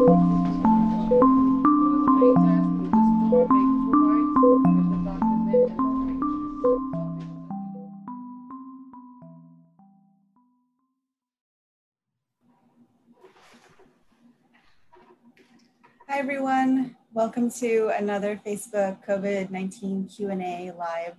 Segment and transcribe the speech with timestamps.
[0.00, 0.06] Hi
[16.08, 21.16] everyone, welcome to another Facebook COVID-19 Q&A live.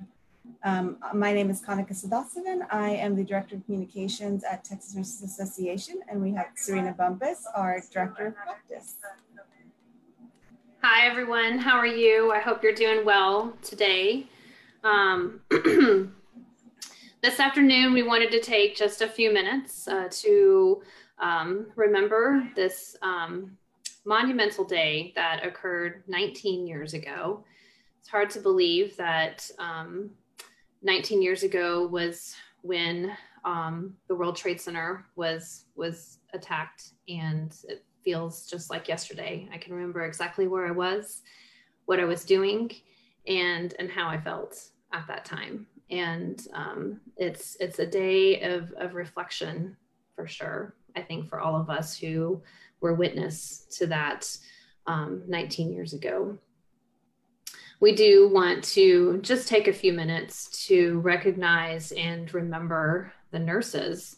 [0.64, 2.68] Um, my name is Kanika Sadasivan.
[2.70, 7.48] I am the Director of Communications at Texas Nurses Association and we have Serena Bumpus,
[7.56, 8.98] our Director of Practice.
[10.84, 12.32] Hi everyone, how are you?
[12.32, 14.28] I hope you're doing well today.
[14.84, 20.84] Um, this afternoon we wanted to take just a few minutes uh, to
[21.18, 23.58] um, remember this um,
[24.06, 27.44] monumental day that occurred 19 years ago.
[28.00, 30.12] It's hard to believe that um,
[30.82, 37.84] 19 years ago was when um, the World Trade Center was was attacked, and it
[38.04, 39.48] feels just like yesterday.
[39.54, 41.22] I can remember exactly where I was,
[41.86, 42.72] what I was doing,
[43.28, 44.58] and and how I felt
[44.94, 45.68] at that time.
[45.90, 49.76] And um, it's it's a day of of reflection
[50.16, 50.76] for sure.
[50.96, 52.42] I think for all of us who
[52.82, 54.28] were witness to that
[54.88, 56.38] um, 19 years ago.
[57.82, 64.18] We do want to just take a few minutes to recognize and remember the nurses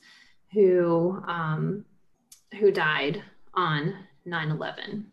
[0.51, 1.85] who um,
[2.59, 3.95] who died on
[4.27, 5.05] 9/11.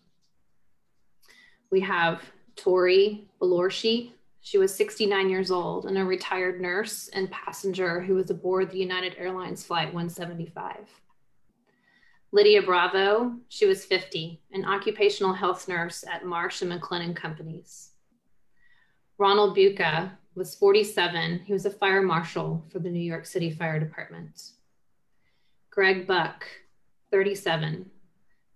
[1.71, 2.25] We have
[2.57, 4.15] Touri Bolourchi.
[4.41, 8.79] She was 69 years old and a retired nurse and passenger who was aboard the
[8.79, 10.89] United Airlines Flight 175.
[12.33, 17.91] Lydia Bravo, she was 50, an occupational health nurse at Marsh and McLennan Companies.
[19.21, 21.41] Ronald Bucca was 47.
[21.45, 24.53] He was a fire marshal for the New York City Fire Department.
[25.69, 26.47] Greg Buck,
[27.11, 27.91] 37,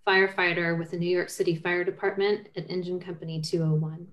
[0.06, 4.06] firefighter with the New York City Fire Department at Engine Company 201.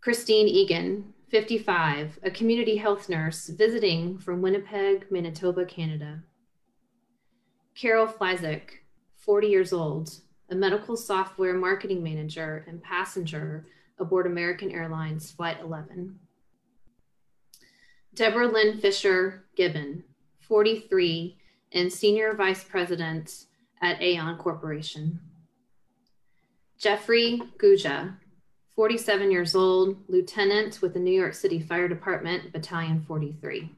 [0.00, 6.22] Christine Egan, 55, a community health nurse visiting from Winnipeg, Manitoba, Canada.
[7.74, 8.70] Carol Flyzik,
[9.16, 10.14] 40 years old,
[10.48, 13.66] a medical software marketing manager and passenger
[13.98, 16.18] aboard American Airlines Flight 11.
[18.14, 20.04] Deborah Lynn Fisher Gibbon,
[20.40, 21.38] 43,
[21.72, 23.46] and Senior Vice President
[23.80, 25.20] at Aon Corporation.
[26.78, 28.16] Geoffrey Guja,
[28.74, 33.70] 47 years old, Lieutenant with the New York City Fire Department, Battalion 43.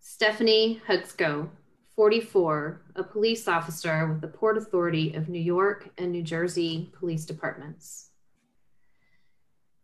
[0.00, 1.48] Stephanie Huczko,
[1.94, 7.24] 44, a police officer with the Port Authority of New York and New Jersey Police
[7.24, 8.10] Departments.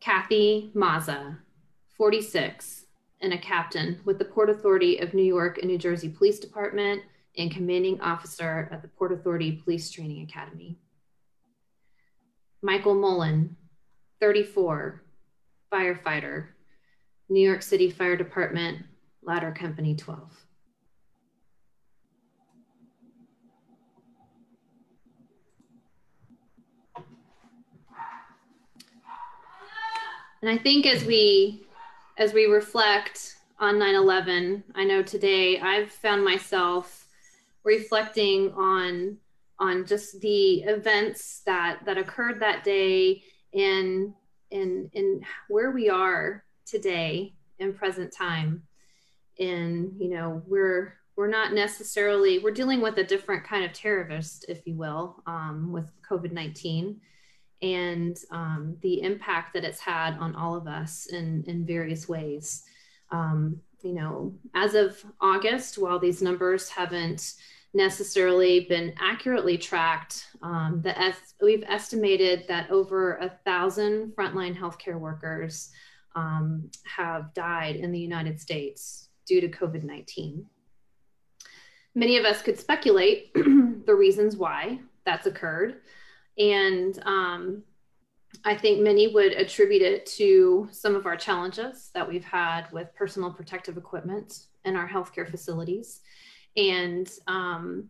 [0.02, 1.38] Kathy Mazza,
[1.96, 2.86] 46,
[3.20, 7.02] and a captain with the Port Authority of New York and New Jersey Police Department
[7.38, 10.76] and commanding officer at the Port Authority Police Training Academy.
[12.62, 13.50] Michael Mullan,
[14.18, 15.04] 34,
[15.72, 16.48] firefighter,
[17.28, 18.82] New York City Fire Department,
[19.22, 20.18] Ladder Company 12.
[30.42, 31.64] And I think as we
[32.18, 37.06] as we reflect on 9/11, I know today I've found myself
[37.62, 39.18] reflecting on
[39.60, 43.22] on just the events that that occurred that day
[43.52, 44.14] in
[44.50, 48.64] in in where we are today in present time.
[49.38, 54.46] And you know, we're we're not necessarily we're dealing with a different kind of terrorist,
[54.48, 57.00] if you will, um, with COVID 19
[57.62, 62.64] and um, the impact that it's had on all of us in, in various ways.
[63.10, 67.34] Um, you know, as of August, while these numbers haven't
[67.74, 74.98] necessarily been accurately tracked, um, the es- we've estimated that over a thousand frontline healthcare
[74.98, 75.70] workers
[76.14, 80.44] um, have died in the United States due to COVID 19.
[81.94, 85.80] Many of us could speculate the reasons why that's occurred.
[86.38, 87.62] And um,
[88.44, 92.94] I think many would attribute it to some of our challenges that we've had with
[92.94, 96.00] personal protective equipment in our healthcare facilities.
[96.56, 97.88] And um,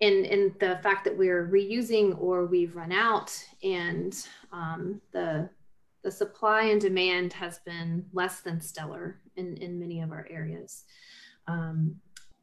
[0.00, 5.48] in, in the fact that we're reusing or we've run out and um, the,
[6.02, 10.84] the supply and demand has been less than stellar in, in many of our areas.
[11.46, 11.96] Um,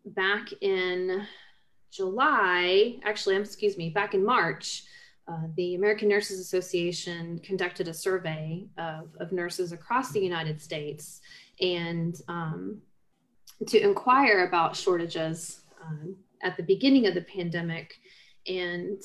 [0.05, 1.25] back in
[1.91, 4.83] July, actually, excuse me, back in March,
[5.29, 11.21] uh, the American Nurses Association conducted a survey of, of nurses across the United States
[11.61, 12.81] and um,
[13.67, 17.95] to inquire about shortages um, at the beginning of the pandemic
[18.47, 19.01] and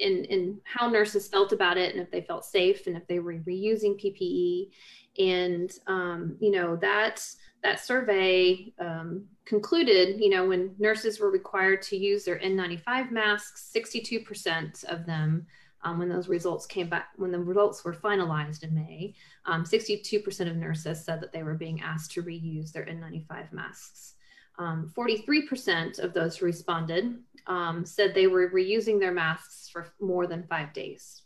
[0.00, 3.18] in in how nurses felt about it and if they felt safe and if they
[3.18, 4.70] were reusing PPE
[5.18, 7.24] and um, you know that
[7.62, 13.70] that survey um, concluded you know when nurses were required to use their N95 masks
[13.74, 15.46] 62% of them
[15.82, 19.14] um, when those results came back when the results were finalized in May
[19.46, 24.14] 62% um, of nurses said that they were being asked to reuse their N95 masks
[24.60, 27.16] 43% um, of those who responded
[27.46, 31.22] um, said they were reusing their masks for more than five days.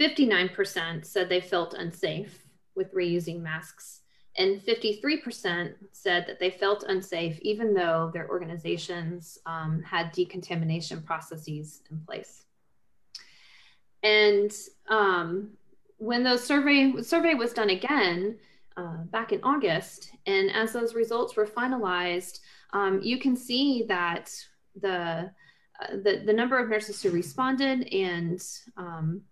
[0.00, 2.44] 59% said they felt unsafe
[2.74, 4.00] with reusing masks.
[4.36, 11.82] And 53% said that they felt unsafe even though their organizations um, had decontamination processes
[11.90, 12.44] in place.
[14.02, 14.52] And
[14.88, 15.50] um,
[15.98, 18.38] when the survey survey was done again
[18.76, 22.40] uh, back in August, and as those results were finalized,
[22.72, 24.32] um, you can see that
[24.80, 25.30] the
[25.80, 28.42] uh, the, the number of nurses who responded and
[28.76, 29.22] um,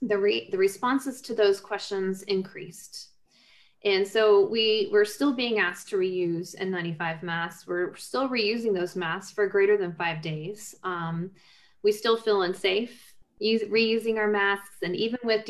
[0.00, 3.08] the, re- the responses to those questions increased.
[3.84, 7.66] And so we we're still being asked to reuse N95 masks.
[7.66, 10.74] We're still reusing those masks for greater than five days.
[10.84, 11.30] Um,
[11.82, 13.09] we still feel unsafe
[13.40, 15.48] use, reusing our masks, and even with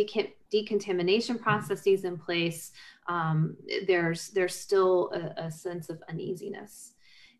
[0.50, 2.72] decontamination processes in place,
[3.08, 3.56] um,
[3.86, 6.92] there's there's still a, a sense of uneasiness.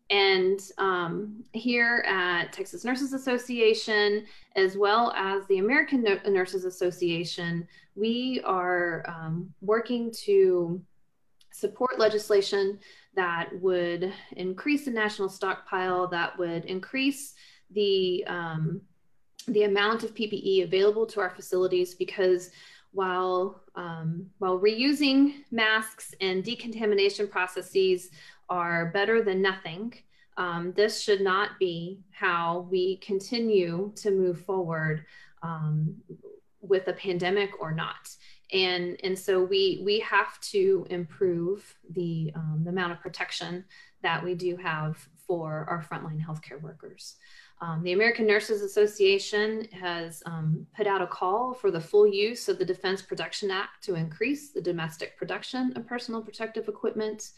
[0.09, 4.25] And um, here at Texas Nurses Association,
[4.57, 7.65] as well as the American Nurses Association,
[7.95, 10.81] we are um, working to
[11.53, 12.77] support legislation
[13.15, 17.33] that would increase the national stockpile, that would increase
[17.71, 18.81] the um,
[19.47, 22.51] the amount of PPE available to our facilities because
[22.93, 28.09] while um, while reusing masks and decontamination processes
[28.51, 29.93] are better than nothing.
[30.37, 35.05] Um, this should not be how we continue to move forward
[35.41, 35.95] um,
[36.61, 38.09] with a pandemic or not.
[38.51, 43.63] And, and so we, we have to improve the, um, the amount of protection
[44.03, 47.15] that we do have for our frontline healthcare workers.
[47.63, 52.49] Um, the American Nurses Association has um, put out a call for the full use
[52.49, 57.29] of the Defense Production Act to increase the domestic production of personal protective equipment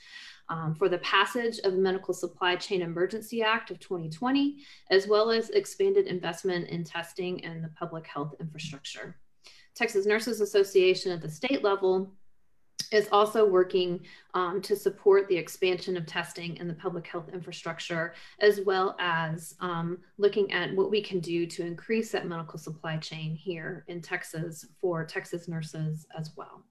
[0.47, 4.59] um, for the passage of the Medical Supply Chain Emergency Act of 2020,
[4.91, 9.17] as well as expanded investment in testing and the public health infrastructure.
[9.75, 12.13] Texas Nurses Association at the state level
[12.93, 13.99] is also working
[14.35, 19.55] um, to support the expansion of testing and the public health infrastructure, as well as
[19.59, 23.99] um, looking at what we can do to increase that medical supply chain here in
[23.99, 26.63] Texas for Texas nurses as well.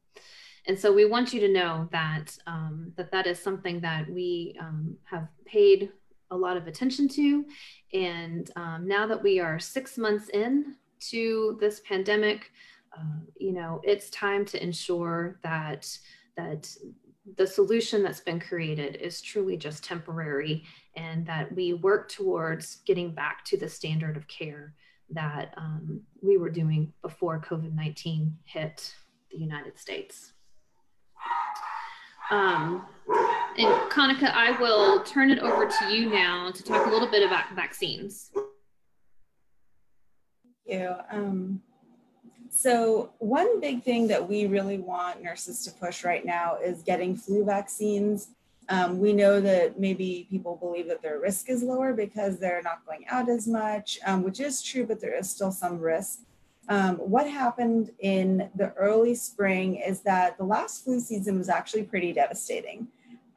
[0.69, 4.57] And so we want you to know that um, that, that is something that we
[4.61, 5.91] um, have paid
[6.31, 7.45] a lot of attention to.
[7.93, 10.77] And um, now that we are six months in
[11.11, 12.53] to this pandemic,
[12.97, 15.89] uh, you know, it's time to ensure that
[16.37, 16.75] that
[17.37, 20.65] the solution that's been created is truly just temporary
[20.97, 24.75] and that we work towards getting back to the standard of care
[25.11, 28.95] that um, we were doing before COVID 19 hit
[29.31, 30.33] the United States.
[32.31, 32.87] Um,
[33.59, 37.27] and Kanika, I will turn it over to you now to talk a little bit
[37.27, 38.31] about vaccines.
[40.67, 40.95] Thank you.
[41.11, 41.61] Um,
[42.55, 47.17] so one big thing that we really want nurses to push right now is getting
[47.17, 48.29] flu vaccines.
[48.69, 52.85] Um, we know that maybe people believe that their risk is lower because they're not
[52.87, 56.21] going out as much, um, which is true, but there is still some risk.
[56.69, 61.85] Um, what happened in the early spring is that the last flu season was actually
[61.85, 62.87] pretty devastating.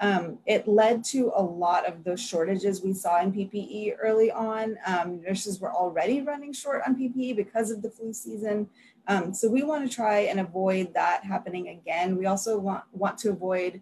[0.01, 4.77] Um, it led to a lot of those shortages we saw in PPE early on.
[4.86, 8.69] Um, nurses were already running short on PPE because of the flu season.
[9.07, 12.17] Um, so we want to try and avoid that happening again.
[12.17, 13.81] We also want, want to avoid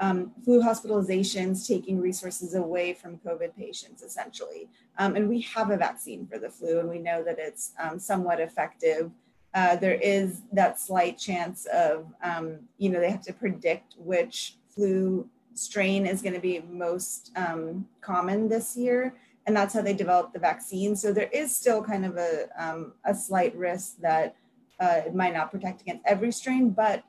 [0.00, 4.68] um, flu hospitalizations taking resources away from COVID patients, essentially.
[4.98, 7.98] Um, and we have a vaccine for the flu, and we know that it's um,
[7.98, 9.10] somewhat effective.
[9.54, 14.56] Uh, there is that slight chance of, um, you know, they have to predict which
[14.68, 19.14] flu strain is going to be most um, common this year.
[19.46, 20.96] And that's how they developed the vaccine.
[20.96, 24.34] So there is still kind of a, um, a slight risk that
[24.80, 27.04] uh, it might not protect against every strain, but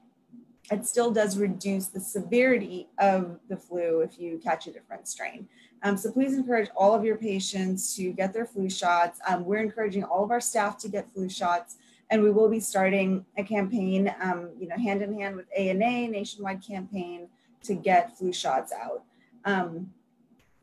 [0.72, 5.48] it still does reduce the severity of the flu if you catch a different strain.
[5.84, 9.20] Um, so please encourage all of your patients to get their flu shots.
[9.28, 11.78] Um, we're encouraging all of our staff to get flu shots,
[12.10, 16.08] and we will be starting a campaign, um, you know, hand in hand with ANA,
[16.08, 17.28] nationwide campaign
[17.64, 19.04] to get flu shots out.
[19.44, 19.92] Um,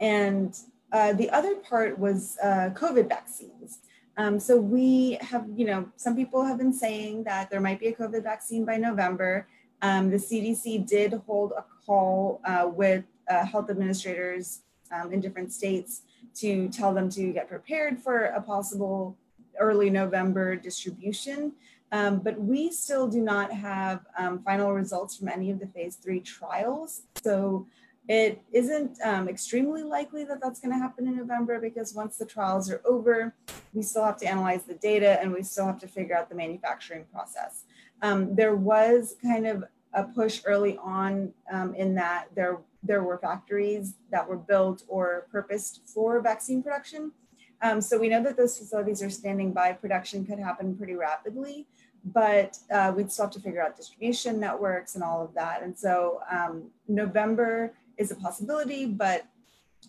[0.00, 0.56] and
[0.92, 3.78] uh, the other part was uh, COVID vaccines.
[4.16, 7.88] Um, so we have, you know, some people have been saying that there might be
[7.88, 9.46] a COVID vaccine by November.
[9.80, 14.60] Um, the CDC did hold a call uh, with uh, health administrators
[14.92, 16.02] um, in different states
[16.34, 19.16] to tell them to get prepared for a possible
[19.58, 21.52] early November distribution.
[21.90, 25.96] Um, but we still do not have um, final results from any of the phase
[25.96, 27.02] three trials.
[27.22, 27.66] So
[28.08, 32.26] it isn't um, extremely likely that that's going to happen in November because once the
[32.26, 33.34] trials are over,
[33.72, 36.34] we still have to analyze the data and we still have to figure out the
[36.34, 37.64] manufacturing process.
[38.02, 43.18] Um, there was kind of a push early on um, in that there, there were
[43.18, 47.12] factories that were built or purposed for vaccine production.
[47.60, 49.72] Um, so we know that those facilities are standing by.
[49.72, 51.68] Production could happen pretty rapidly,
[52.04, 55.62] but uh, we'd still have to figure out distribution networks and all of that.
[55.62, 59.26] And so um, November is a possibility, but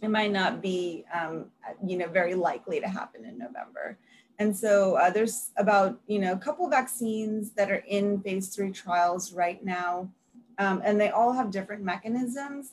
[0.02, 1.46] it might not be, um,
[1.86, 3.98] you know, very likely to happen in November.
[4.40, 8.72] And so uh, there's about, you know, a couple vaccines that are in phase three
[8.72, 10.10] trials right now,
[10.58, 12.72] um, and they all have different mechanisms.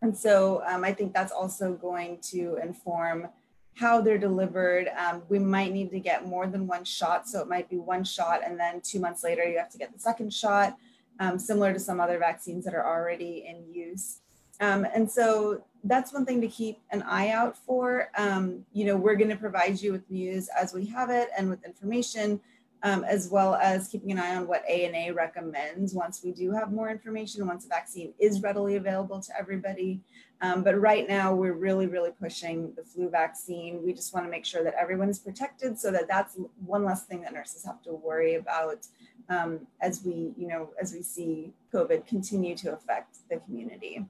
[0.00, 3.28] And so um, I think that's also going to inform
[3.74, 4.88] how they're delivered.
[4.96, 7.28] Um, we might need to get more than one shot.
[7.28, 9.92] So it might be one shot, and then two months later, you have to get
[9.92, 10.76] the second shot,
[11.20, 14.20] um, similar to some other vaccines that are already in use.
[14.60, 18.10] Um, and so that's one thing to keep an eye out for.
[18.16, 21.48] Um, you know, we're going to provide you with news as we have it and
[21.48, 22.40] with information,
[22.82, 26.72] um, as well as keeping an eye on what ANA recommends once we do have
[26.72, 30.00] more information, once a vaccine is readily available to everybody.
[30.40, 33.82] Um, but right now, we're really, really pushing the flu vaccine.
[33.84, 37.04] We just want to make sure that everyone is protected so that that's one less
[37.04, 38.86] thing that nurses have to worry about
[39.28, 44.06] um, as we, you know, as we see COVID continue to affect the community.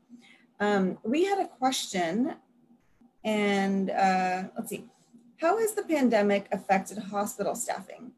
[0.60, 2.34] Um, we had a question,
[3.24, 4.84] and uh, let's see.
[5.38, 8.12] How has the pandemic affected hospital staffing?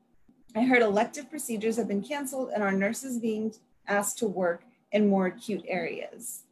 [0.56, 3.54] I heard elective procedures have been canceled and our nurses being
[3.86, 6.44] asked to work in more acute areas?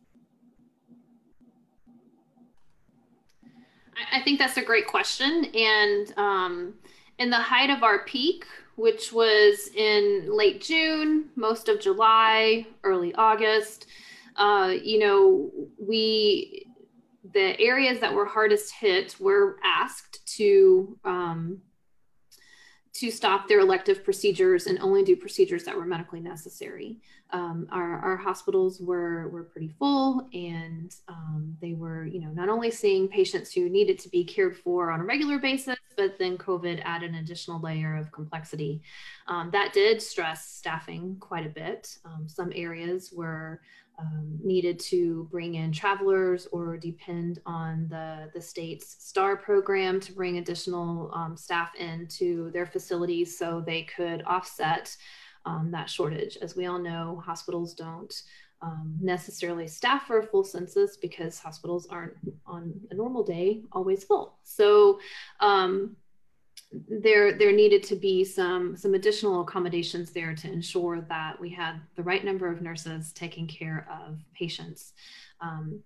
[4.12, 5.46] I think that's a great question.
[5.54, 6.74] And um,
[7.18, 8.44] in the height of our peak,
[8.76, 13.86] which was in late June, most of July, early August,
[14.38, 16.66] uh, you know, we,
[17.34, 21.60] the areas that were hardest hit were asked to um,
[22.98, 26.98] to stop their elective procedures and only do procedures that were medically necessary.
[27.30, 32.48] Um, our, our hospitals were, were pretty full and um, they were, you know, not
[32.48, 36.36] only seeing patients who needed to be cared for on a regular basis, but then
[36.38, 38.82] COVID added an additional layer of complexity.
[39.28, 41.98] Um, that did stress staffing quite a bit.
[42.04, 43.60] Um, some areas were
[43.98, 50.12] um, needed to bring in travelers or depend on the, the state's STAR program to
[50.12, 54.96] bring additional um, staff into their facilities so they could offset
[55.44, 56.38] um, that shortage.
[56.40, 58.14] As we all know, hospitals don't
[58.60, 62.14] um, necessarily staff for a full census because hospitals aren't
[62.46, 64.38] on a normal day always full.
[64.42, 65.00] So
[65.40, 65.96] um,
[66.70, 71.80] there there needed to be some some additional accommodations there to ensure that we had
[71.96, 74.92] the right number of nurses taking care of patients.
[75.40, 75.82] Um,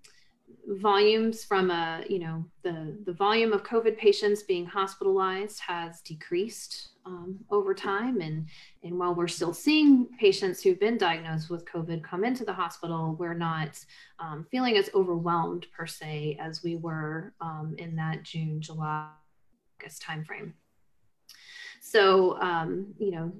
[0.66, 6.88] volumes from a you know the the volume of covid patients being hospitalized has decreased
[7.04, 8.20] um, over time.
[8.20, 8.46] And
[8.82, 13.16] and while we're still seeing patients who've been diagnosed with covid come into the hospital
[13.18, 13.78] we're not
[14.18, 19.08] um, feeling as overwhelmed per se as we were um, in that june july
[19.80, 20.52] august timeframe
[21.84, 23.32] so, um, you know,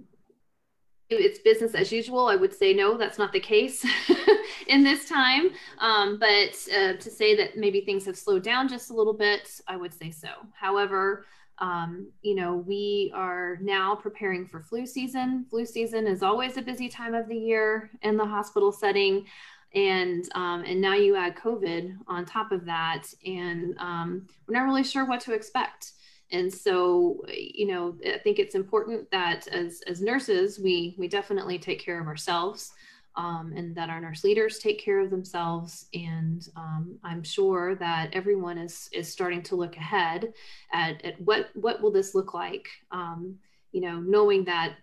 [1.09, 2.27] it's business as usual.
[2.27, 3.87] I would say no, that's not the case
[4.67, 5.51] in this time.
[5.79, 9.61] Um, but uh, to say that maybe things have slowed down just a little bit,
[9.69, 10.29] I would say so.
[10.59, 11.25] However,
[11.59, 15.47] um, you know, we are now preparing for flu season.
[15.49, 19.25] Flu season is always a busy time of the year in the hospital setting.
[19.73, 24.65] And um, and now you add COVID on top of that, and um, we're not
[24.65, 25.93] really sure what to expect.
[26.33, 31.59] And so, you know, I think it's important that as, as nurses, we, we definitely
[31.59, 32.73] take care of ourselves
[33.17, 35.87] um, and that our nurse leaders take care of themselves.
[35.93, 40.33] And um, I'm sure that everyone is, is starting to look ahead
[40.73, 42.67] at, at what, what will this look like?
[42.91, 43.37] Um,
[43.73, 44.77] you know, knowing that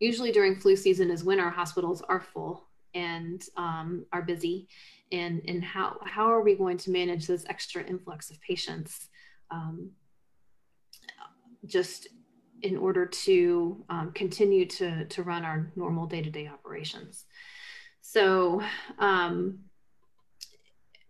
[0.00, 4.68] usually during flu season is when our hospitals are full and um, are busy
[5.12, 9.10] and, and how, how are we going to manage this extra influx of patients?
[9.50, 9.90] Um,
[11.66, 12.08] just
[12.62, 17.24] in order to um, continue to, to run our normal day-to-day operations.
[18.00, 18.62] So
[18.98, 19.58] um,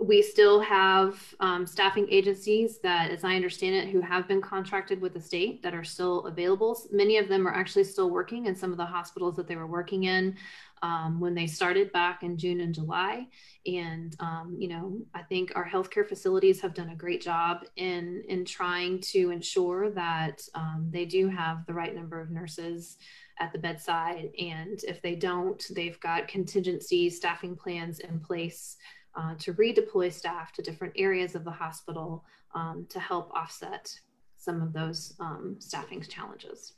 [0.01, 5.01] we still have um, staffing agencies that, as I understand it, who have been contracted
[5.01, 6.79] with the state that are still available.
[6.91, 9.67] Many of them are actually still working in some of the hospitals that they were
[9.67, 10.37] working in
[10.83, 13.27] um, when they started back in June and July.
[13.67, 18.23] And um, you know, I think our healthcare facilities have done a great job in
[18.29, 22.97] in trying to ensure that um, they do have the right number of nurses
[23.39, 24.31] at the bedside.
[24.39, 28.77] And if they don't, they've got contingency staffing plans in place
[29.15, 33.99] uh, to redeploy staff to different areas of the hospital um, to help offset
[34.37, 36.75] some of those um, staffing challenges.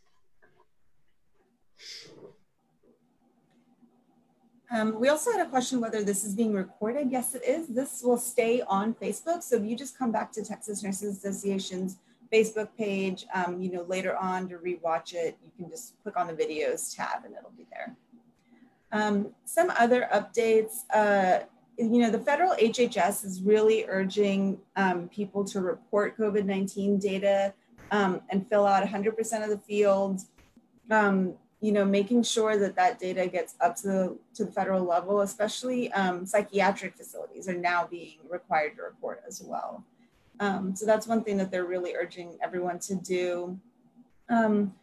[4.70, 7.10] Um, we also had a question whether this is being recorded.
[7.10, 7.68] Yes, it is.
[7.68, 9.42] This will stay on Facebook.
[9.42, 11.96] So if you just come back to Texas Nurses Association's
[12.30, 16.26] Facebook page, um, you know, later on to rewatch it, you can just click on
[16.26, 17.96] the videos tab and it'll be there.
[18.92, 21.44] Um, some other updates, uh,
[21.78, 27.54] you know, the federal HHS is really urging um, people to report COVID-19 data
[27.90, 30.26] um, and fill out 100% of the fields.
[30.90, 34.84] Um, you know, making sure that that data gets up to the, to the federal
[34.84, 39.84] level, especially um, psychiatric facilities are now being required to report as well.
[40.40, 43.58] Um, so that's one thing that they're really urging everyone to do.
[44.28, 44.74] Um,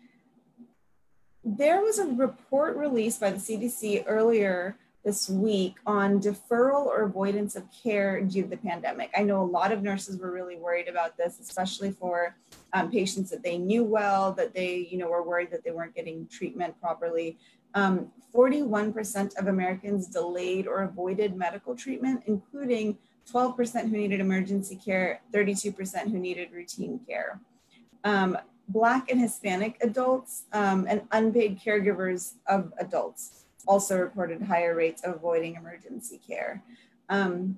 [1.45, 7.55] there was a report released by the CDC earlier this week on deferral or avoidance
[7.55, 9.11] of care due to the pandemic.
[9.15, 12.35] I know a lot of nurses were really worried about this, especially for
[12.73, 15.93] um, patients that they knew well, that they, you know, were worried that they weren't
[15.93, 17.37] getting treatment properly.
[17.75, 22.97] 41% um, of Americans delayed or avoided medical treatment, including
[23.31, 27.39] 12% who needed emergency care, 32% who needed routine care.
[28.03, 28.37] Um,
[28.69, 35.15] Black and Hispanic adults um, and unpaid caregivers of adults also reported higher rates of
[35.15, 36.63] avoiding emergency care.
[37.09, 37.57] Um,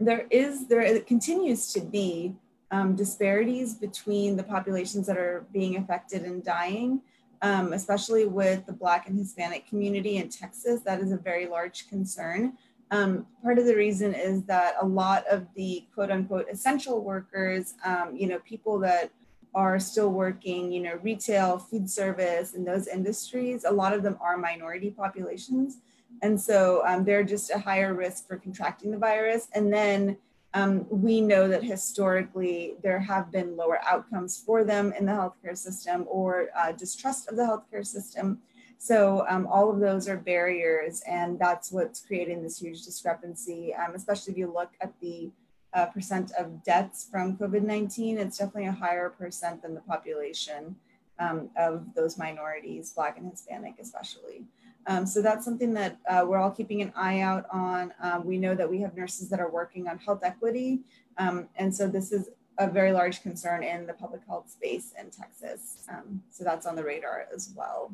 [0.00, 2.34] there is, there continues to be
[2.70, 7.02] um, disparities between the populations that are being affected and dying,
[7.42, 10.80] um, especially with the Black and Hispanic community in Texas.
[10.80, 12.54] That is a very large concern.
[12.90, 17.74] Um, part of the reason is that a lot of the quote unquote essential workers,
[17.84, 19.10] um, you know, people that
[19.54, 24.16] are still working, you know, retail, food service, and those industries, a lot of them
[24.20, 25.78] are minority populations.
[26.22, 29.48] And so um, they're just a higher risk for contracting the virus.
[29.54, 30.16] And then
[30.54, 35.56] um, we know that historically there have been lower outcomes for them in the healthcare
[35.56, 38.38] system or uh, distrust of the healthcare system.
[38.78, 43.94] So um, all of those are barriers, and that's what's creating this huge discrepancy, um,
[43.94, 45.30] especially if you look at the
[45.74, 50.76] uh, percent of deaths from COVID-19, it's definitely a higher percent than the population
[51.18, 54.44] um, of those minorities, Black and Hispanic especially.
[54.86, 57.92] Um, so that's something that uh, we're all keeping an eye out on.
[58.02, 60.80] Um, we know that we have nurses that are working on health equity.
[61.18, 65.10] Um, and so this is a very large concern in the public health space in
[65.10, 65.84] Texas.
[65.88, 67.92] Um, so that's on the radar as well.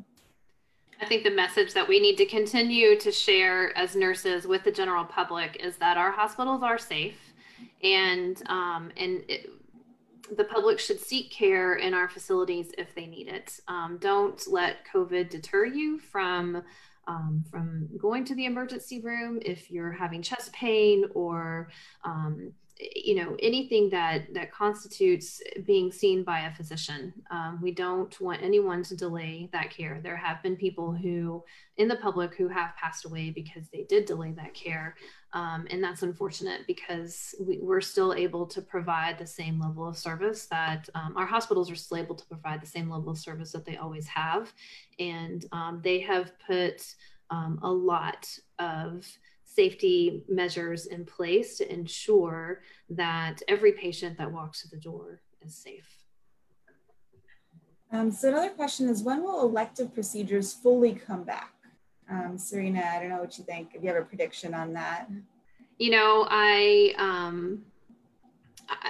[1.01, 4.71] I think the message that we need to continue to share as nurses with the
[4.71, 7.28] general public is that our hospitals are safe
[7.83, 9.49] and um, and it,
[10.35, 13.59] the public should seek care in our facilities if they need it.
[13.67, 16.63] Um, don't let COVID deter you from
[17.07, 21.69] um, from going to the emergency room if you're having chest pain or
[22.03, 27.13] um, you know anything that that constitutes being seen by a physician.
[27.31, 29.99] Um, we don't want anyone to delay that care.
[30.01, 31.43] There have been people who
[31.77, 34.95] in the public who have passed away because they did delay that care
[35.33, 39.97] um, and that's unfortunate because we, are still able to provide the same level of
[39.97, 43.51] service that um, our hospitals are still able to provide the same level of service
[43.51, 44.51] that they always have
[44.99, 46.95] and um, they have put
[47.29, 49.05] um, a lot of
[49.43, 55.55] safety measures in place to ensure that every patient that walks through the door is
[55.55, 55.87] safe.
[57.91, 61.53] Um, so another question is, when will elective procedures fully come back?
[62.09, 63.69] Um, Serena, I don't know what you think.
[63.73, 65.09] If you have a prediction on that.
[65.77, 67.63] You know, I um,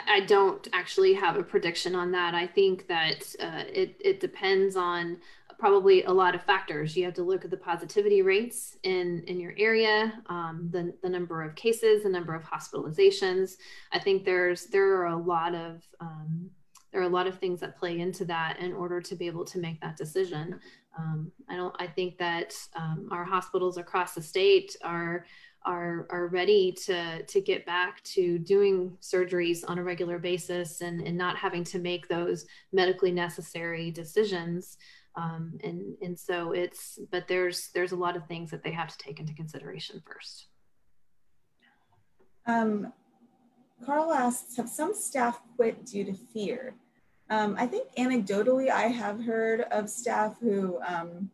[0.07, 2.33] I, don't actually have a prediction on that.
[2.33, 5.17] I think that uh, it it depends on
[5.59, 6.95] probably a lot of factors.
[6.95, 11.09] You have to look at the positivity rates in, in your area, um, the, the
[11.09, 13.57] number of cases, the number of hospitalizations.
[13.91, 16.49] I think there's there are a lot of um,
[16.91, 19.45] there are a lot of things that play into that in order to be able
[19.45, 20.59] to make that decision.
[20.97, 21.75] Um, I don't.
[21.79, 25.25] I think that um, our hospitals across the state are
[25.65, 31.01] are are ready to to get back to doing surgeries on a regular basis and
[31.01, 34.77] and not having to make those medically necessary decisions
[35.15, 38.87] um, and and so it's but there's there's a lot of things that they have
[38.87, 40.47] to take into consideration first
[42.45, 42.93] um,
[43.85, 46.75] Carl asks, have some staff quit due to fear?
[47.29, 51.29] Um, I think anecdotally, I have heard of staff who, um,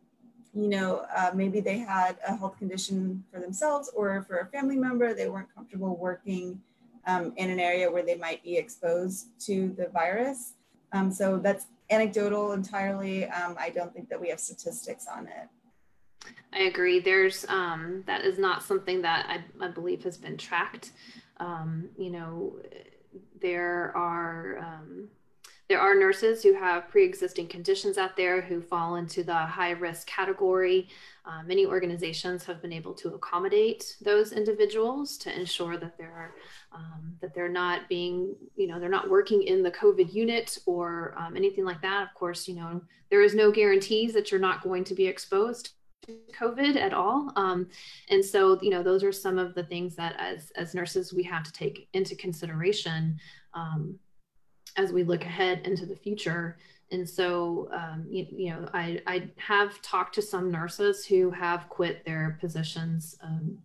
[0.53, 4.75] you know, uh, maybe they had a health condition for themselves or for a family
[4.75, 6.61] member, they weren't comfortable working
[7.07, 10.53] um, in an area where they might be exposed to the virus.
[10.91, 13.25] Um, so that's anecdotal entirely.
[13.25, 16.33] Um, I don't think that we have statistics on it.
[16.53, 16.99] I agree.
[16.99, 20.91] There's um, that is not something that I, I believe has been tracked.
[21.37, 22.57] Um, you know,
[23.41, 25.09] there are um,
[25.67, 30.05] there are nurses who have pre-existing conditions out there who fall into the high risk
[30.05, 30.89] category.
[31.25, 36.35] Uh, many organizations have been able to accommodate those individuals to ensure that they're
[36.71, 41.15] um, that they're not being, you know, they're not working in the COVID unit or
[41.17, 42.03] um, anything like that.
[42.03, 45.71] Of course, you know, there is no guarantees that you're not going to be exposed
[46.33, 47.31] COVID at all.
[47.35, 47.67] Um,
[48.09, 51.23] and so, you know, those are some of the things that as, as nurses, we
[51.23, 53.19] have to take into consideration
[53.53, 53.97] um,
[54.77, 56.57] as we look ahead into the future.
[56.91, 61.67] And so, um, you, you, know, I, I have talked to some nurses who have
[61.69, 63.57] quit their positions um,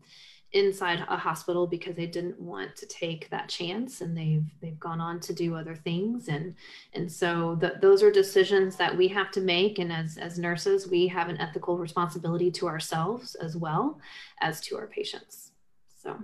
[0.53, 5.01] inside a hospital because they didn't want to take that chance and they've they've gone
[5.01, 6.29] on to do other things.
[6.29, 6.55] And
[6.93, 9.79] and so the, those are decisions that we have to make.
[9.79, 14.01] And as as nurses we have an ethical responsibility to ourselves as well
[14.41, 15.53] as to our patients.
[16.03, 16.17] So.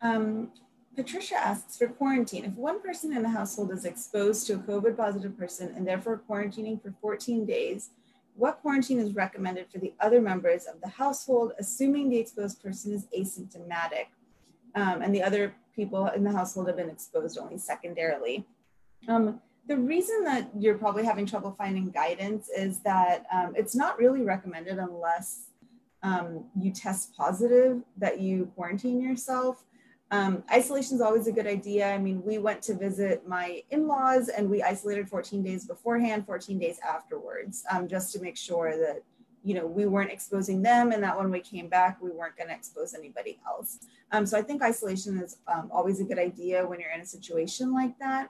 [0.00, 0.50] Um,
[0.96, 2.44] Patricia asks for quarantine.
[2.44, 6.20] If one person in the household is exposed to a COVID positive person and therefore
[6.28, 7.90] quarantining for 14 days,
[8.34, 12.92] what quarantine is recommended for the other members of the household, assuming the exposed person
[12.92, 14.06] is asymptomatic
[14.74, 18.46] um, and the other people in the household have been exposed only secondarily.
[19.08, 23.98] Um, the reason that you're probably having trouble finding guidance is that um, it's not
[23.98, 25.50] really recommended unless
[26.02, 29.64] um, you test positive that you quarantine yourself.
[30.12, 31.90] Um, isolation is always a good idea.
[31.90, 36.58] I mean, we went to visit my in-laws and we isolated 14 days beforehand, 14
[36.58, 39.02] days afterwards, um, just to make sure that,
[39.42, 42.48] you know, we weren't exposing them and that when we came back, we weren't going
[42.48, 43.78] to expose anybody else.
[44.12, 47.06] Um, so I think isolation is um, always a good idea when you're in a
[47.06, 48.28] situation like that.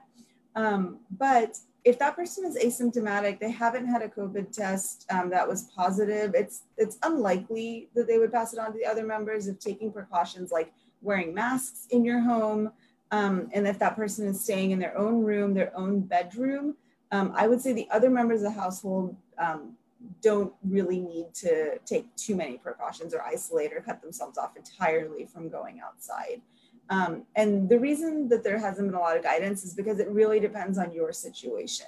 [0.55, 5.45] Um, but if that person is asymptomatic, they haven't had a COVID test um, that
[5.45, 9.47] was positive, it's, it's unlikely that they would pass it on to the other members
[9.47, 10.71] of taking precautions like
[11.03, 12.71] wearing masks in your home.
[13.11, 16.75] Um, and if that person is staying in their own room, their own bedroom,
[17.11, 19.73] um, I would say the other members of the household um,
[20.21, 25.25] don't really need to take too many precautions or isolate or cut themselves off entirely
[25.25, 26.41] from going outside.
[26.89, 30.09] Um, and the reason that there hasn't been a lot of guidance is because it
[30.09, 31.87] really depends on your situation.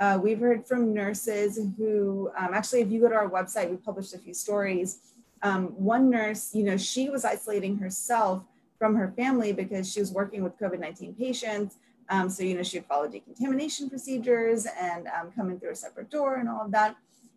[0.00, 3.76] Uh, we've heard from nurses who, um, actually, if you go to our website, we
[3.76, 4.98] published a few stories.
[5.42, 8.44] Um, one nurse, you know, she was isolating herself
[8.82, 11.76] from her family because she was working with COVID 19 patients.
[12.08, 15.76] Um, so, you know, she would follow decontamination procedures and um, come in through a
[15.76, 16.96] separate door and all of that.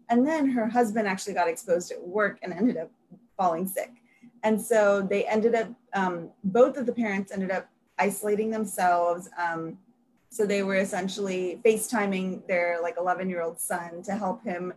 [0.10, 2.90] And then her husband actually got exposed at work and ended up
[3.38, 3.92] falling sick.
[4.42, 9.30] And so they ended up, um, both of the parents ended up isolating themselves.
[9.38, 9.78] Um,
[10.32, 14.74] so they were essentially FaceTiming their like 11 year old son to help him,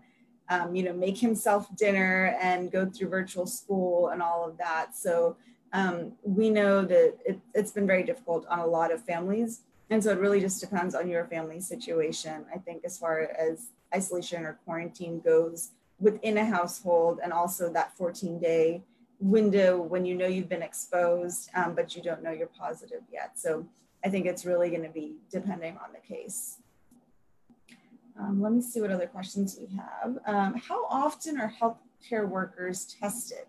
[0.51, 4.95] um, you know, make himself dinner and go through virtual school and all of that.
[4.95, 5.39] So
[5.73, 9.63] um, we know that it, it's been very difficult on a lot of families.
[9.91, 13.69] And so it really just depends on your family situation, I think, as far as
[13.95, 18.83] isolation or quarantine goes within a household, and also that 14 day
[19.21, 23.33] window when you know you've been exposed, um, but you don't know you're positive yet.
[23.37, 23.67] So
[24.05, 26.59] I think it's really going to be depending on the case.
[28.19, 30.19] Um, let me see what other questions we have.
[30.27, 33.47] Um, how often are healthcare workers tested?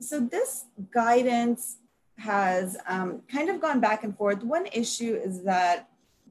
[0.00, 1.78] So this guidance
[2.18, 4.42] has um, kind of gone back and forth.
[4.42, 5.88] One issue is that,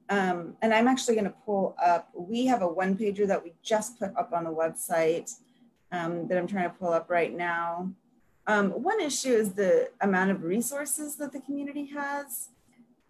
[0.08, 3.54] um, and I'm actually going to pull up, we have a one pager that we
[3.62, 5.32] just put up on the website
[5.92, 7.90] um, that I'm trying to pull up right now.
[8.46, 12.50] Um, one issue is the amount of resources that the community has.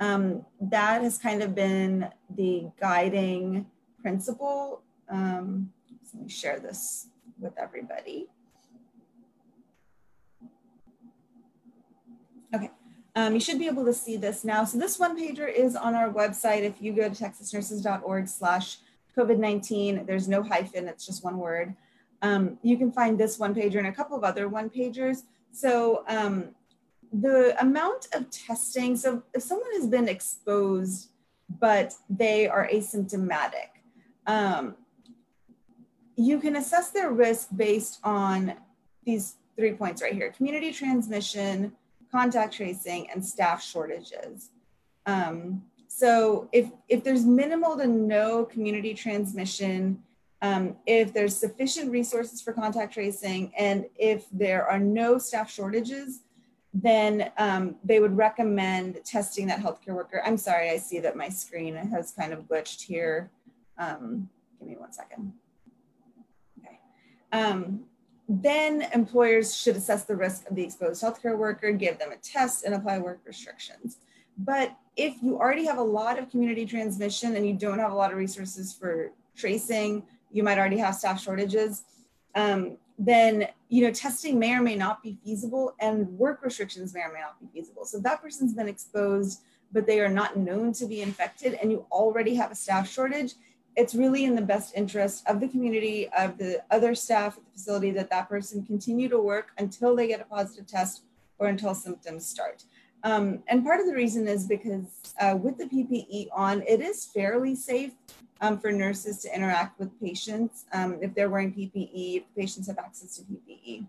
[0.00, 3.66] Um, that has kind of been the guiding
[4.00, 4.82] principle.
[5.08, 5.72] Um,
[6.14, 8.28] let me share this with everybody.
[12.54, 12.70] Okay,
[13.14, 14.64] um, you should be able to see this now.
[14.64, 16.62] So this one pager is on our website.
[16.62, 18.78] If you go to texasnurses.org slash
[19.16, 21.74] COVID-19, there's no hyphen, it's just one word.
[22.22, 25.22] Um, you can find this one pager and a couple of other one pagers.
[25.50, 26.50] So um,
[27.12, 31.08] the amount of testing, so if someone has been exposed,
[31.60, 33.68] but they are asymptomatic,
[34.26, 34.74] um,
[36.16, 38.54] you can assess their risk based on
[39.04, 41.72] these three points right here, community transmission,
[42.18, 44.50] contact tracing, and staff shortages.
[45.04, 50.02] Um, so if, if there's minimal to no community transmission,
[50.40, 56.20] um, if there's sufficient resources for contact tracing, and if there are no staff shortages,
[56.72, 60.22] then um, they would recommend testing that healthcare worker.
[60.26, 63.30] I'm sorry, I see that my screen has kind of glitched here.
[63.78, 65.32] Um, give me one second.
[66.58, 66.78] Okay.
[67.32, 67.84] Um,
[68.28, 72.64] then employers should assess the risk of the exposed healthcare worker, give them a test,
[72.64, 73.98] and apply work restrictions.
[74.38, 77.94] But if you already have a lot of community transmission and you don't have a
[77.94, 81.84] lot of resources for tracing, you might already have staff shortages,
[82.34, 87.00] um, then you know testing may or may not be feasible and work restrictions may
[87.00, 87.84] or may not be feasible.
[87.84, 91.86] So that person's been exposed, but they are not known to be infected and you
[91.90, 93.34] already have a staff shortage,
[93.76, 97.50] it's really in the best interest of the community, of the other staff at the
[97.52, 101.02] facility that that person continue to work until they get a positive test
[101.38, 102.64] or until symptoms start.
[103.04, 107.04] Um, and part of the reason is because uh, with the PPE on, it is
[107.04, 107.92] fairly safe
[108.40, 112.78] um, for nurses to interact with patients um, if they're wearing PPE, if patients have
[112.78, 113.86] access to PPE.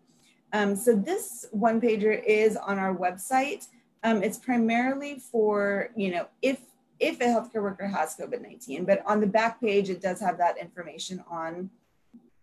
[0.54, 3.68] Um, so this one pager is on our website.
[4.04, 6.60] Um, it's primarily for, you know, if
[7.00, 10.58] if a healthcare worker has COVID-19, but on the back page, it does have that
[10.58, 11.70] information on,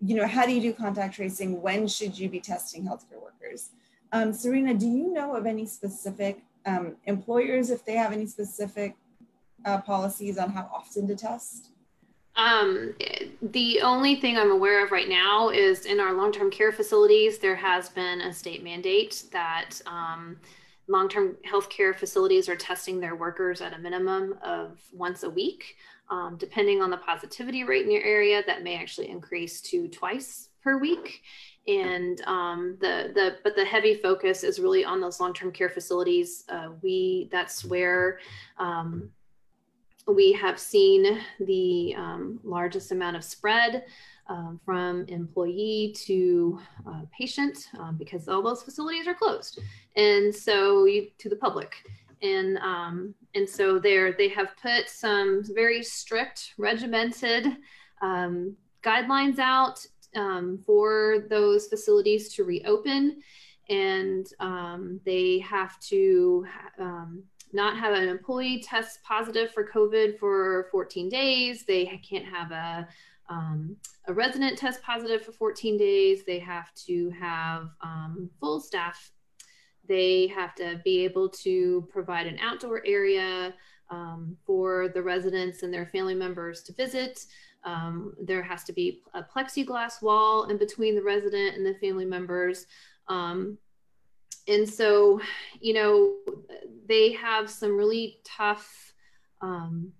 [0.01, 1.61] you know, how do you do contact tracing?
[1.61, 3.71] When should you be testing healthcare workers?
[4.13, 8.97] Um, Serena, do you know of any specific um, employers, if they have any specific
[9.65, 11.71] uh, policies on how often to test?
[12.37, 12.95] Um,
[13.43, 17.55] the only thing I'm aware of right now is in our long-term care facilities, there
[17.55, 20.37] has been a state mandate that um,
[20.89, 25.77] long-term healthcare facilities are testing their workers at a minimum of once a week.
[26.11, 30.51] Um, depending on the positivity rate in your area, that may actually increase to twice
[30.63, 31.23] per week.
[31.67, 36.45] And um, the the but the heavy focus is really on those long-term care facilities.
[36.51, 38.19] Uh, we that's where
[38.59, 39.11] um,
[40.07, 43.85] we have seen the um, largest amount of spread
[44.29, 49.61] um, from employee to uh, patient um, because all those facilities are closed.
[49.97, 51.75] And so you, to the public.
[52.23, 57.47] And um, and so there they have put some very strict regimented
[58.01, 59.85] um, guidelines out
[60.17, 63.21] um, for those facilities to reopen.
[63.69, 66.47] And um, they have to
[67.55, 71.65] not have an employee test positive for covid for 14 days.
[71.65, 72.89] They can't have a
[73.29, 76.25] um, a resident test positive for 14 days.
[76.25, 79.13] They have to have um, full staff.
[79.87, 83.55] They have to be able to provide an outdoor area
[83.91, 87.25] um, for the residents and their family members to visit.
[87.65, 92.05] Um, there has to be a plexiglass wall in between the resident and the family
[92.05, 92.67] members.
[93.09, 93.59] Um,
[94.47, 95.21] and so,
[95.61, 96.17] you know,
[96.87, 98.93] they have some really tough
[99.41, 99.93] um,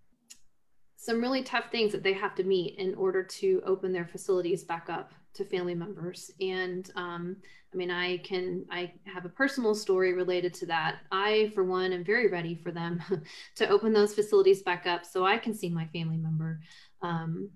[1.05, 4.65] some really tough things that they have to meet in order to open their facilities
[4.65, 6.31] back up to family members.
[6.41, 7.37] And um,
[7.73, 11.01] i mean i can i have a personal story related to that.
[11.13, 13.03] I for one am very ready for them
[13.57, 16.61] to open those facilities back up so i can see my family member.
[17.03, 17.51] Um,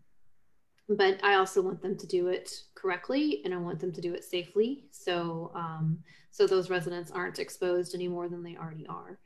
[0.91, 4.13] but i also want them to do it correctly and i want them to do
[4.13, 4.85] it safely.
[4.91, 9.19] So um, so those residents aren't exposed any more than they already are.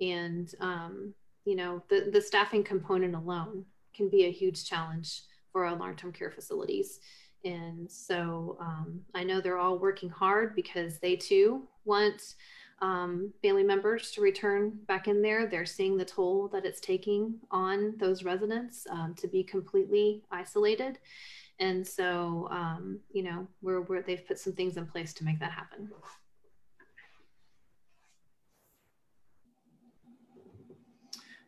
[0.00, 5.22] And um, you know the, the staffing component alone can be a huge challenge
[5.52, 7.00] for our long-term care facilities.
[7.44, 12.34] And so um, i know they're all working hard because they too want
[12.80, 15.46] um, family members to return back in there.
[15.46, 20.98] They're seeing the toll that it's taking on those residents um, to be completely isolated.
[21.58, 25.40] And so um, you know we're, we're they've put some things in place to make
[25.40, 25.88] that happen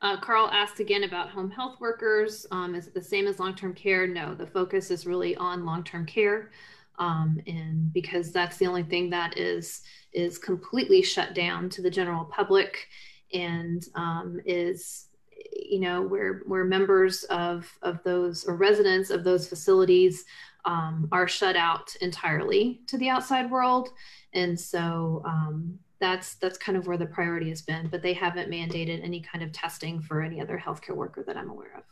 [0.02, 2.46] Uh, Carl asked again about home health workers.
[2.50, 4.06] Um, is it the same as long-term care?
[4.06, 6.50] No, the focus is really on long-term care,
[6.98, 9.82] um, and because that's the only thing that is
[10.12, 12.88] is completely shut down to the general public,
[13.34, 15.08] and um, is
[15.52, 20.24] you know where where members of of those or residents of those facilities
[20.64, 23.90] um, are shut out entirely to the outside world,
[24.32, 28.50] and so um, that's that's kind of where the priority has been but they haven't
[28.50, 31.84] mandated any kind of testing for any other healthcare worker that i'm aware of.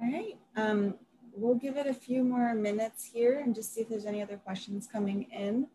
[0.00, 0.94] All right um,
[1.34, 4.36] we'll give it a few more minutes here and just see if there's any other
[4.38, 5.66] questions coming in.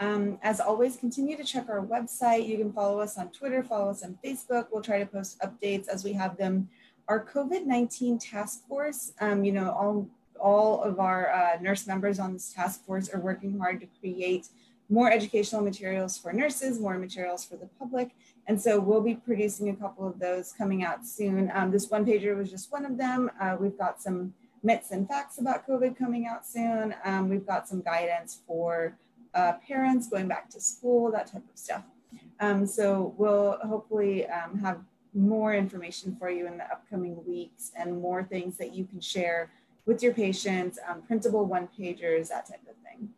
[0.00, 2.48] Um, as always continue to check our website.
[2.48, 4.66] You can follow us on twitter follow us on facebook.
[4.72, 6.68] We'll try to post updates as we have them.
[7.08, 10.08] Our covid-19 task force um, you know all
[10.44, 14.48] all of our uh, nurse members on this task force are working hard to create
[14.90, 18.10] more educational materials for nurses, more materials for the public.
[18.46, 21.50] And so we'll be producing a couple of those coming out soon.
[21.54, 23.30] Um, this one pager was just one of them.
[23.40, 26.94] Uh, we've got some myths and facts about COVID coming out soon.
[27.06, 28.98] Um, we've got some guidance for
[29.32, 31.84] uh, parents going back to school, that type of stuff.
[32.40, 34.80] Um, so we'll hopefully um, have
[35.14, 39.50] more information for you in the upcoming weeks and more things that you can share
[39.86, 43.08] with your patients, um, printable one pagers, that type of thing.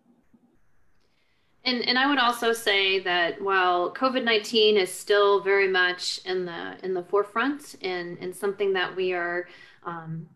[1.64, 6.44] And, and I would also say that while COVID nineteen is still very much in
[6.44, 9.48] the in the forefront and, and something that we are
[9.85, 10.29] um,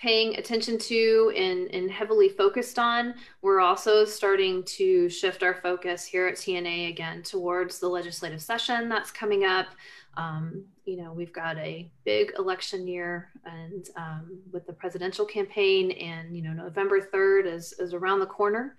[0.00, 6.04] paying attention to and, and heavily focused on, we're also starting to shift our focus
[6.04, 9.68] here at TNA again towards the legislative session that's coming up.
[10.16, 15.92] Um, you know, we've got a big election year and um, with the presidential campaign
[15.92, 18.76] and, you know, November 3rd is, is around the corner.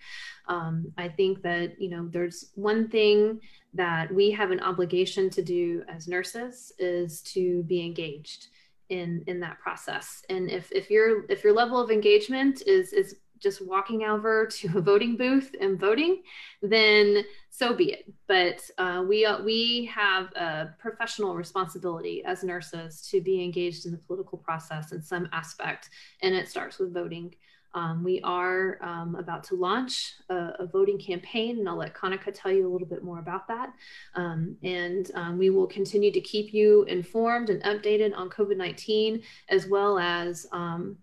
[0.47, 3.39] Um, I think that, you know, there's one thing
[3.73, 8.47] that we have an obligation to do as nurses is to be engaged
[8.89, 13.15] in in that process and if if your if your level of engagement is is
[13.43, 16.23] just walking over to a voting booth and voting,
[16.61, 18.11] then so be it.
[18.27, 23.91] But uh, we uh, we have a professional responsibility as nurses to be engaged in
[23.91, 25.89] the political process in some aspect,
[26.21, 27.35] and it starts with voting.
[27.75, 32.31] Um, we are um, about to launch a, a, voting campaign, and I'll let Kanika
[32.31, 33.73] tell you a little bit more about that.
[34.13, 39.23] Um, and um, we will continue to keep you informed and updated on COVID 19,
[39.49, 40.97] as well as um,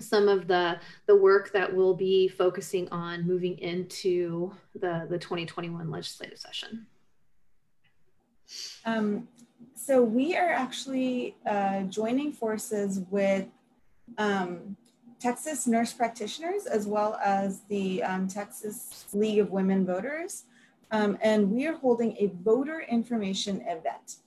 [0.00, 5.90] some of the the work that we'll be focusing on moving into the the 2021
[5.90, 6.86] legislative session.
[8.84, 9.28] Um,
[9.74, 13.46] so we are actually uh, joining forces with
[14.18, 14.76] um,
[15.18, 20.44] texas nurse practitioners as well as the um, texas league of women voters.
[20.92, 24.18] Um, and we are holding a voter information event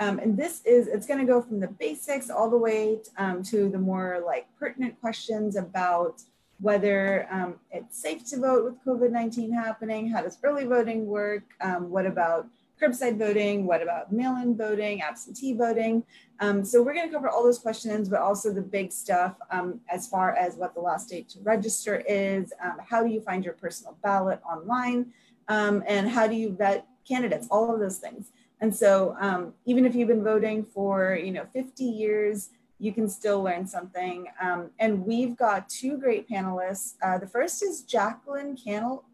[0.00, 3.42] um, and this is, it's going to go from the basics all the way um,
[3.44, 6.22] to the more like pertinent questions about
[6.60, 11.44] whether um, it's safe to vote with COVID 19 happening, how does early voting work,
[11.60, 12.46] um, what about
[12.80, 16.04] curbside voting, what about mail in voting, absentee voting.
[16.38, 19.80] Um, so we're going to cover all those questions, but also the big stuff um,
[19.88, 22.52] as far as what the last date to register is,
[22.88, 25.12] how do you find your personal ballot online,
[25.48, 28.30] and how do you vet candidates, all of those things.
[28.60, 33.08] And so um, even if you've been voting for, you know, 50 years, you can
[33.08, 34.26] still learn something.
[34.40, 36.94] Um, and we've got two great panelists.
[37.02, 39.04] Uh, the first is Jacqueline Cannell,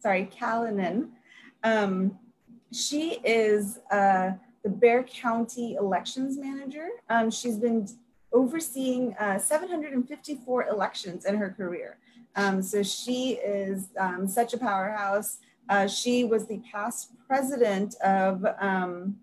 [0.00, 1.12] sorry, Callanan.
[1.64, 2.18] Um,
[2.72, 6.88] she is uh, the Bexar County Elections Manager.
[7.08, 7.88] Um, she's been
[8.32, 11.98] overseeing uh, 754 elections in her career.
[12.36, 15.38] Um, so she is um, such a powerhouse.
[15.68, 19.16] Uh, she was the past president of, um,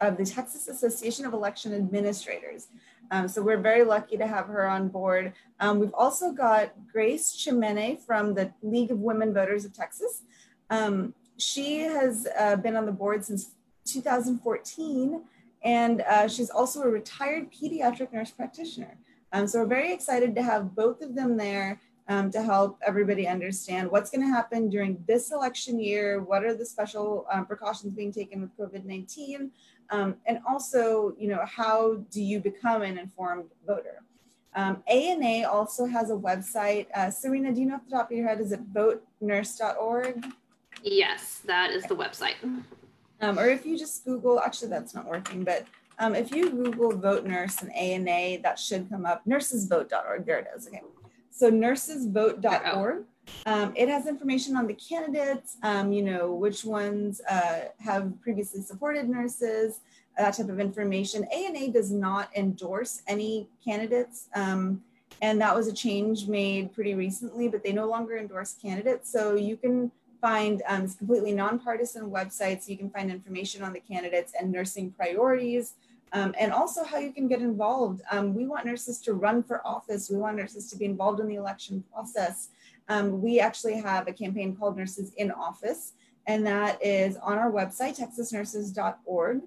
[0.00, 2.68] of the Texas Association of Election Administrators.
[3.10, 5.32] Um, so we're very lucky to have her on board.
[5.60, 10.22] Um, we've also got Grace Chimene from the League of Women Voters of Texas.
[10.70, 13.52] Um, she has uh, been on the board since
[13.86, 15.22] 2014,
[15.62, 18.98] and uh, she's also a retired pediatric nurse practitioner.
[19.32, 23.26] Um, so we're very excited to have both of them there um, to help everybody
[23.26, 27.92] understand what's going to happen during this election year, what are the special um, precautions
[27.94, 29.50] being taken with COVID-19,
[29.90, 34.02] um, and also, you know, how do you become an informed voter?
[34.54, 36.86] Um, ANA also has a website.
[36.94, 40.26] Uh, Serena, do you know off the top of your head, is it votenurse.org?
[40.82, 42.34] Yes, that is the website.
[43.20, 45.66] Um, or if you just Google, actually that's not working, but
[45.98, 50.48] um, if you Google vote nurse and ANA, that should come up, nursesvote.org, there it
[50.56, 50.82] is, okay.
[51.36, 53.04] So nursesvote.org.
[53.44, 58.62] Um, it has information on the candidates, um, you know, which ones uh, have previously
[58.62, 59.80] supported nurses,
[60.16, 61.24] that type of information.
[61.24, 64.28] ANA does not endorse any candidates.
[64.34, 64.82] Um,
[65.20, 69.12] and that was a change made pretty recently, but they no longer endorse candidates.
[69.12, 72.66] So you can find um, it's completely nonpartisan websites.
[72.66, 75.74] You can find information on the candidates and nursing priorities,
[76.16, 78.00] um, and also how you can get involved.
[78.10, 80.08] Um, we want nurses to run for office.
[80.08, 82.48] We want nurses to be involved in the election process.
[82.88, 85.92] Um, we actually have a campaign called Nurses in Office,
[86.26, 89.42] and that is on our website, texasnurses.org.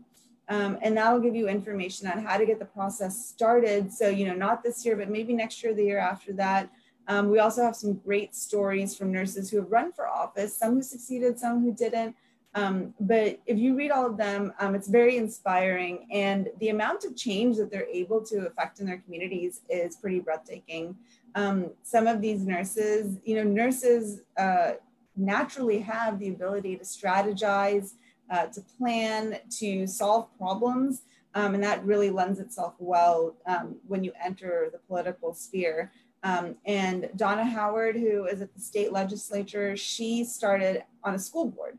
[0.48, 3.92] Um, and that will give you information on how to get the process started.
[3.92, 6.70] So, you know, not this year, but maybe next year, the year after that.
[7.08, 10.76] Um, we also have some great stories from nurses who have run for office, some
[10.76, 12.16] who succeeded, some who didn't.
[12.56, 16.08] Um, but if you read all of them, um, it's very inspiring.
[16.12, 20.20] And the amount of change that they're able to affect in their communities is pretty
[20.20, 20.96] breathtaking.
[21.36, 24.74] Um, some of these nurses, you know, nurses uh,
[25.16, 27.94] naturally have the ability to strategize,
[28.32, 31.04] uh, to plan, to solve problems.
[31.36, 35.92] Um, and that really lends itself well um, when you enter the political sphere.
[36.24, 41.46] Um, and Donna Howard, who is at the state legislature, she started on a school
[41.46, 41.78] board.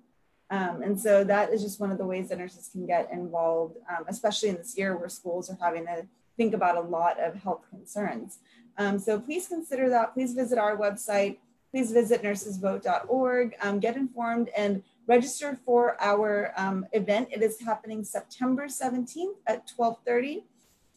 [0.51, 3.77] Um, and so that is just one of the ways that nurses can get involved,
[3.89, 7.35] um, especially in this year where schools are having to think about a lot of
[7.37, 8.39] health concerns.
[8.77, 10.15] Um, so please consider that.
[10.15, 11.39] Please visit our website.
[11.71, 17.29] Please visit nursesvote.org, um, get informed and register for our um, event.
[17.31, 20.45] It is happening September 17th at 1230.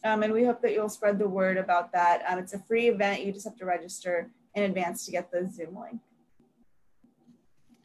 [0.02, 2.24] Um, and we hope that you'll spread the word about that.
[2.38, 3.24] It's a free event.
[3.24, 6.00] You just have to register in advance to get the Zoom link.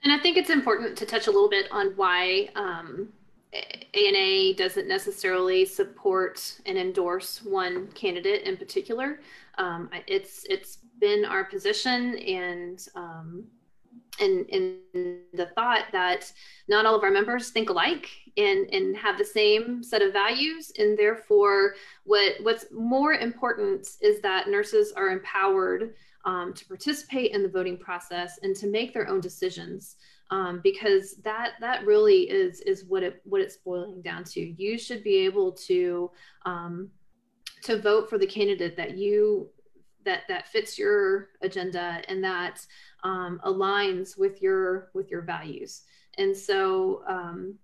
[0.04, 3.10] And I think it's important to touch a little bit on why um,
[3.94, 9.20] ANA doesn't necessarily support and endorse one candidate in particular.
[9.58, 13.46] Um, it's it's been our position and um,
[14.20, 14.78] and, and
[15.34, 16.32] the thought that
[16.68, 20.72] not all of our members think alike and, and have the same set of values
[20.78, 25.94] and therefore what what's more important is that nurses are empowered
[26.26, 29.96] um, to participate in the voting process and to make their own decisions.
[30.32, 34.40] Um, because that that really is is what it what it's boiling down to.
[34.40, 36.12] You should be able to
[36.46, 36.92] um,
[37.64, 39.50] to vote for the candidate that you
[40.06, 42.66] that that fits your agenda and that
[43.04, 45.82] um, aligns with your with your values.
[46.18, 47.56] And so um,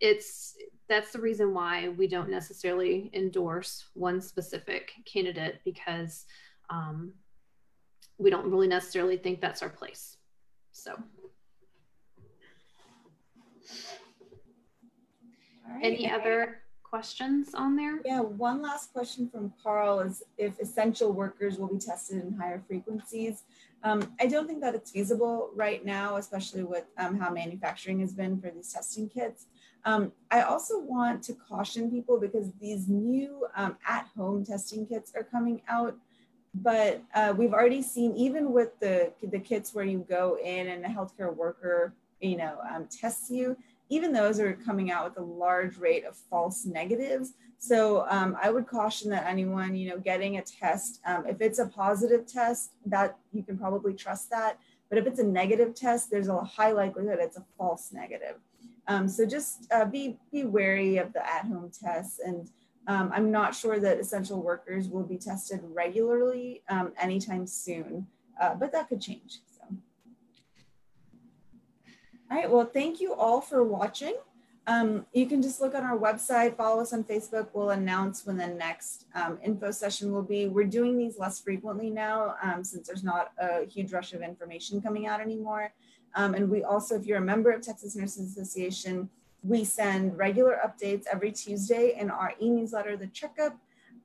[0.00, 0.54] it's
[0.88, 6.26] that's the reason why we don't necessarily endorse one specific candidate because
[6.70, 7.12] um,
[8.18, 10.16] we don't really necessarily think that's our place
[10.72, 10.96] so
[15.82, 18.00] any other questions on there?
[18.04, 22.62] Yeah, one last question from Carl is if essential workers will be tested in higher
[22.66, 23.44] frequencies.
[23.82, 28.12] Um, I don't think that it's feasible right now, especially with um, how manufacturing has
[28.12, 29.46] been for these testing kits.
[29.84, 35.24] Um, I also want to caution people because these new um, at-home testing kits are
[35.24, 35.96] coming out,
[36.54, 40.84] but uh, we've already seen even with the, the kits where you go in and
[40.84, 43.56] a healthcare worker, you know, um, tests you,
[43.88, 47.32] even those are coming out with a large rate of false negatives.
[47.58, 51.58] So um, I would caution that anyone, you know, getting a test, um, if it's
[51.58, 54.58] a positive test, that you can probably trust that.
[54.88, 58.36] But if it's a negative test, there's a high likelihood it's a false negative.
[58.88, 62.18] Um, so just uh, be be wary of the at-home tests.
[62.18, 62.50] And
[62.86, 68.06] um, I'm not sure that essential workers will be tested regularly um, anytime soon,
[68.40, 69.38] uh, but that could change.
[72.32, 74.14] All right, well, thank you all for watching.
[74.66, 77.48] Um, you can just look on our website, follow us on Facebook.
[77.52, 80.48] We'll announce when the next um, info session will be.
[80.48, 84.80] We're doing these less frequently now um, since there's not a huge rush of information
[84.80, 85.74] coming out anymore.
[86.14, 89.10] Um, and we also, if you're a member of Texas Nurses Association,
[89.42, 93.58] we send regular updates every Tuesday in our e-newsletter, The Checkup.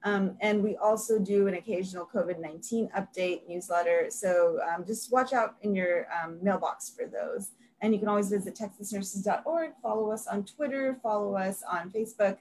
[0.03, 4.07] Um, and we also do an occasional COVID-19 update newsletter.
[4.09, 6.07] So um, just watch out in your
[6.41, 7.51] mailbox for those.
[7.81, 12.37] And you can always visit texasnurses.org, follow us on Twitter, follow us on Facebook,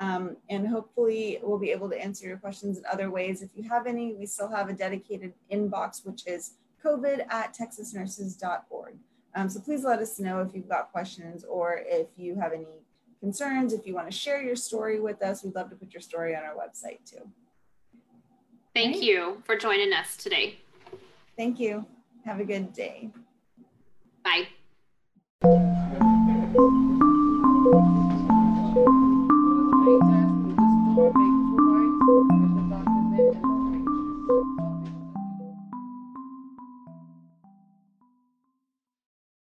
[0.00, 3.42] um, and hopefully we'll be able to answer your questions in other ways.
[3.42, 8.94] If you have any, we still have a dedicated inbox, which is covid at texasnurses.org.
[9.34, 12.66] Um, so please let us know if you've got questions or if you have any
[13.20, 16.00] concerns, if you want to share your story with us, we'd love to put your
[16.00, 17.28] story on our website too.
[18.74, 19.02] Thank right.
[19.02, 20.58] you for joining us today.
[21.36, 21.86] Thank you.
[22.24, 23.10] Have a good day.
[24.24, 24.48] Bye.